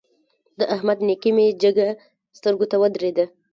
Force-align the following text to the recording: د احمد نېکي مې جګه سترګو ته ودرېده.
د 0.59 0.61
احمد 0.75 0.99
نېکي 1.07 1.31
مې 1.35 1.45
جګه 1.63 1.87
سترګو 2.37 2.65
ته 2.71 2.75
ودرېده. 2.81 3.25